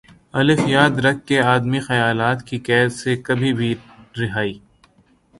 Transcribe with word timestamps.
آ۔ 0.33 0.41
یاد 0.67 0.93
رکھ 1.05 1.21
کہ 1.27 1.37
آدمی 1.53 1.79
خیالات 1.79 2.39
کی 2.47 2.57
قید 2.59 2.89
سے 2.91 3.11
کبھی 3.25 3.51
بھی 3.53 3.71
رہائ 4.19 4.51